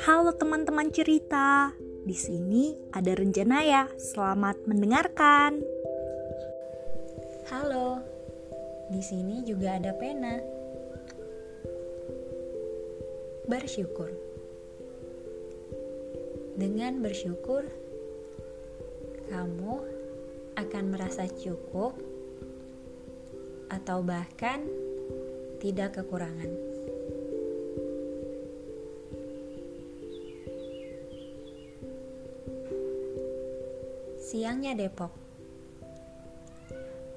Halo 0.00 0.32
teman-teman 0.40 0.88
cerita, 0.88 1.76
di 2.08 2.16
sini 2.16 2.72
ada 2.88 3.12
Renjana 3.12 3.60
ya. 3.60 3.92
Selamat 4.00 4.56
mendengarkan. 4.64 5.60
Halo, 7.52 8.00
di 8.88 9.04
sini 9.04 9.44
juga 9.44 9.76
ada 9.76 9.92
pena. 9.92 10.40
Bersyukur. 13.52 14.08
Dengan 16.56 17.04
bersyukur, 17.04 17.68
kamu 19.28 19.74
akan 20.56 20.84
merasa 20.88 21.28
cukup 21.28 22.19
atau 23.70 24.02
bahkan 24.02 24.66
tidak 25.62 26.02
kekurangan. 26.02 26.50
Siangnya 34.20 34.74
Depok. 34.74 35.14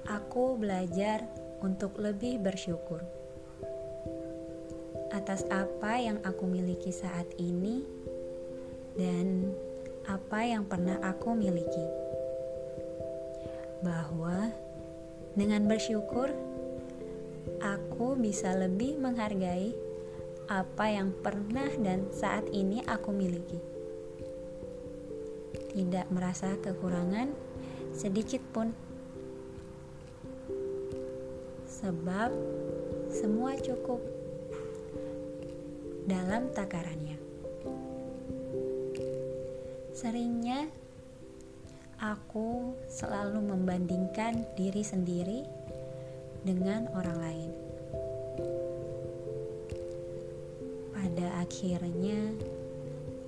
Aku 0.06 0.58
belajar 0.58 1.24
untuk 1.64 1.96
lebih 1.96 2.42
bersyukur 2.42 3.00
atas 5.14 5.46
apa 5.46 6.02
yang 6.02 6.18
aku 6.26 6.44
miliki 6.44 6.90
saat 6.90 7.24
ini 7.38 7.86
dan 8.98 9.54
apa 10.04 10.42
yang 10.42 10.66
pernah 10.66 10.98
aku 11.00 11.32
miliki. 11.38 11.86
Bahwa 13.80 14.50
dengan 15.34 15.66
bersyukur, 15.66 16.30
aku 17.62 18.14
bisa 18.18 18.54
lebih 18.54 18.98
menghargai 18.98 19.74
apa 20.50 20.86
yang 20.90 21.10
pernah 21.10 21.68
dan 21.80 22.08
saat 22.14 22.48
ini 22.52 22.84
aku 22.84 23.10
miliki 23.10 23.74
tidak 25.74 26.06
merasa 26.14 26.54
kekurangan 26.62 27.34
sedikit 27.90 28.40
pun. 28.54 28.70
Sebab 31.66 32.30
semua 33.10 33.58
cukup 33.58 33.98
dalam 36.06 36.54
takarannya. 36.54 37.18
Seringnya 39.94 40.70
aku 42.04 42.76
selalu 42.84 43.40
membandingkan 43.40 44.44
diri 44.60 44.84
sendiri 44.84 45.40
dengan 46.44 46.84
orang 46.92 47.16
lain. 47.16 47.50
Pada 50.92 51.40
akhirnya, 51.40 52.36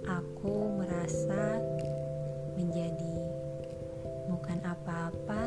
aku 0.05 0.77
merasa 0.77 1.57
menjadi 2.61 3.17
bukan 4.29 4.61
apa-apa 4.61 5.43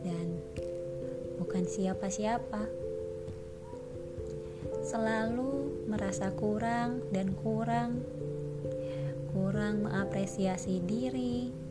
dan 0.00 0.40
bukan 1.36 1.68
siapa-siapa. 1.68 2.64
Selalu 4.80 5.84
merasa 5.84 6.32
kurang 6.32 7.04
dan 7.12 7.36
kurang, 7.36 8.00
kurang 9.36 9.84
mengapresiasi 9.84 10.80
diri, 10.80 11.65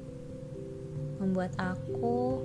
membuat 1.21 1.55
aku 1.59 2.43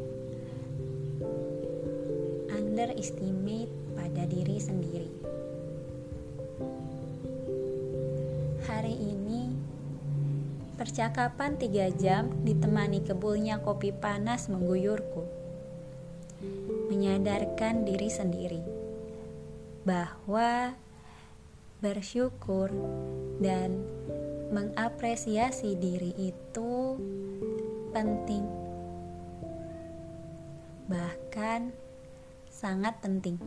underestimate 2.55 3.71
pada 3.95 4.27
diri 4.27 4.57
sendiri. 4.59 5.12
Hari 8.67 8.95
ini 8.95 9.21
Percakapan 10.81 11.61
tiga 11.61 11.93
jam 11.93 12.33
ditemani 12.41 13.05
kebulnya 13.05 13.61
kopi 13.61 13.93
panas 13.93 14.49
mengguyurku. 14.49 15.28
Menyadarkan 16.89 17.84
diri 17.84 18.09
sendiri 18.09 18.65
bahwa 19.84 20.73
bersyukur 21.84 22.73
dan 23.44 23.77
mengapresiasi 24.56 25.77
diri 25.77 26.17
itu 26.17 26.97
penting. 27.93 28.49
Bahkan 30.91 31.71
sangat 32.51 32.99
penting. 32.99 33.39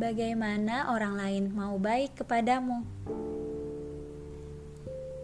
bagaimana 0.00 0.88
orang 0.88 1.12
lain 1.12 1.44
mau 1.52 1.76
baik 1.76 2.24
kepadamu. 2.24 2.80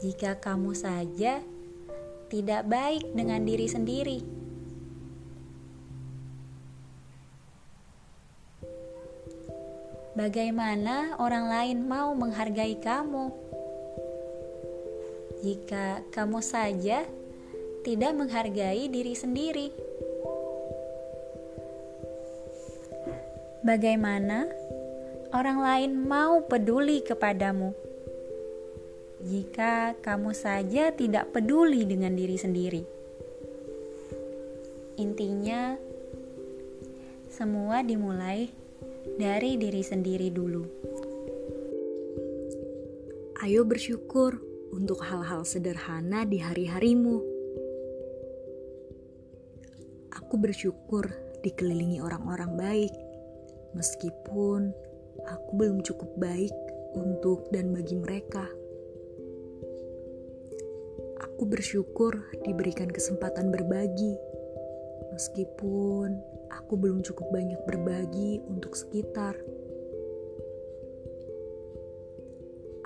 Jika 0.04 0.36
kamu 0.36 0.76
saja 0.76 1.40
tidak 2.28 2.62
baik 2.68 3.08
dengan 3.16 3.40
diri 3.48 3.64
sendiri, 3.64 4.20
bagaimana 10.12 11.16
orang 11.16 11.48
lain 11.48 11.78
mau 11.88 12.12
menghargai 12.12 12.76
kamu? 12.76 13.45
Jika 15.46 16.02
kamu 16.10 16.42
saja 16.42 17.06
tidak 17.86 18.12
menghargai 18.18 18.90
diri 18.90 19.14
sendiri, 19.14 19.70
bagaimana 23.62 24.50
orang 25.30 25.58
lain 25.62 25.92
mau 26.02 26.42
peduli 26.50 26.98
kepadamu. 26.98 27.70
Jika 29.22 29.94
kamu 30.02 30.34
saja 30.34 30.90
tidak 30.90 31.30
peduli 31.30 31.86
dengan 31.86 32.18
diri 32.18 32.34
sendiri, 32.34 32.82
intinya 34.98 35.78
semua 37.30 37.86
dimulai 37.86 38.50
dari 39.14 39.54
diri 39.54 39.86
sendiri 39.86 40.26
dulu. 40.26 40.66
Ayo 43.46 43.62
bersyukur 43.62 44.55
untuk 44.72 45.02
hal-hal 45.04 45.46
sederhana 45.46 46.26
di 46.26 46.42
hari-harimu. 46.42 47.22
Aku 50.16 50.34
bersyukur 50.40 51.06
dikelilingi 51.44 52.02
orang-orang 52.02 52.58
baik, 52.58 52.94
meskipun 53.76 54.74
aku 55.28 55.50
belum 55.54 55.84
cukup 55.86 56.10
baik 56.18 56.54
untuk 56.96 57.46
dan 57.52 57.70
bagi 57.70 57.94
mereka. 57.94 58.48
Aku 61.22 61.44
bersyukur 61.44 62.16
diberikan 62.42 62.88
kesempatan 62.88 63.52
berbagi, 63.52 64.16
meskipun 65.12 66.16
aku 66.48 66.74
belum 66.80 67.04
cukup 67.04 67.28
banyak 67.28 67.60
berbagi 67.68 68.40
untuk 68.48 68.72
sekitar. 68.72 69.36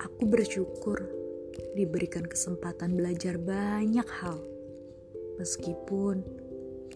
Aku 0.01 0.27
bersyukur 0.27 1.20
diberikan 1.75 2.23
kesempatan 2.27 2.95
belajar 2.95 3.39
banyak 3.39 4.07
hal, 4.21 4.39
meskipun 5.39 6.23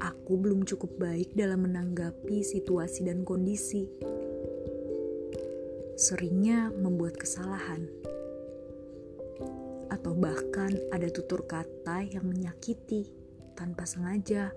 aku 0.03 0.33
belum 0.35 0.67
cukup 0.67 0.95
baik 0.99 1.31
dalam 1.33 1.63
menanggapi 1.67 2.43
situasi 2.43 3.07
dan 3.07 3.23
kondisi 3.23 3.87
seringnya 5.95 6.75
membuat 6.75 7.15
kesalahan, 7.15 7.87
atau 9.87 10.11
bahkan 10.11 10.75
ada 10.91 11.07
tutur 11.07 11.47
kata 11.47 12.03
yang 12.03 12.27
menyakiti 12.27 13.07
tanpa 13.55 13.87
sengaja. 13.87 14.51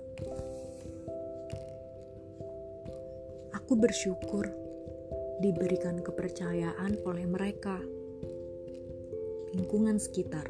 Aku 3.55 3.79
bersyukur 3.79 4.51
diberikan 5.39 6.03
kepercayaan 6.03 6.99
oleh 7.07 7.23
mereka, 7.31 7.79
lingkungan 9.55 9.97
sekitar, 9.97 10.45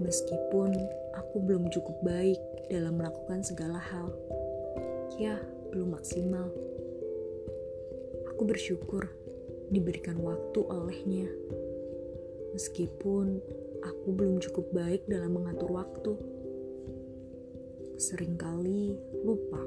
meskipun 0.00 0.76
aku 1.16 1.36
belum 1.40 1.72
cukup 1.72 1.96
baik 2.04 2.40
dalam 2.68 3.00
melakukan 3.00 3.40
segala 3.40 3.80
hal. 3.80 4.12
Ya, 5.16 5.40
belum 5.72 5.96
maksimal. 5.96 6.52
Aku 8.34 8.44
bersyukur 8.44 9.08
diberikan 9.72 10.20
waktu 10.20 10.60
olehnya. 10.60 11.30
Meskipun 12.52 13.40
aku 13.84 14.08
belum 14.12 14.40
cukup 14.44 14.68
baik 14.72 15.08
dalam 15.08 15.36
mengatur 15.36 15.72
waktu. 15.72 16.12
Seringkali 17.96 18.92
lupa, 19.24 19.62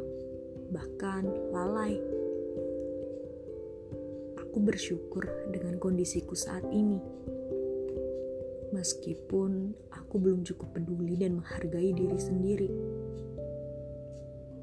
bahkan 0.70 1.26
lalai. 1.50 1.98
Aku 4.38 4.58
bersyukur 4.62 5.26
dengan 5.50 5.82
kondisiku 5.82 6.38
saat 6.38 6.66
ini. 6.70 7.02
Meskipun 8.80 9.76
aku 9.92 10.16
belum 10.24 10.48
cukup 10.48 10.80
peduli 10.80 11.20
dan 11.20 11.44
menghargai 11.44 11.92
diri 11.92 12.16
sendiri. 12.16 12.72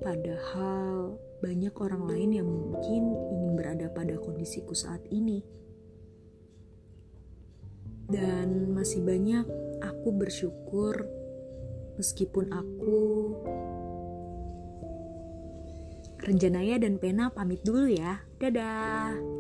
Padahal 0.01 1.21
banyak 1.45 1.75
orang 1.77 2.09
lain 2.09 2.31
yang 2.41 2.49
mungkin 2.49 3.13
ingin 3.13 3.53
berada 3.61 3.93
pada 3.93 4.17
kondisiku 4.17 4.73
saat 4.73 5.05
ini. 5.13 5.45
Dan 8.09 8.73
masih 8.73 9.05
banyak 9.05 9.45
aku 9.85 10.09
bersyukur 10.17 11.05
meskipun 12.01 12.55
aku 12.55 13.03
Renjanaya 16.27 16.81
dan 16.81 16.99
Pena 16.99 17.31
pamit 17.31 17.63
dulu 17.63 17.87
ya. 17.87 18.25
Dadah. 18.41 19.36